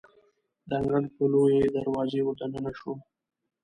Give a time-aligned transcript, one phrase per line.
[0.69, 2.93] د انګړ په لویې دروازې وردننه شوو.